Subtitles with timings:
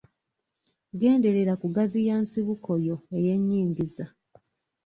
[0.99, 4.05] Genderera kugaziya nsibuko yo ey'enyingiza.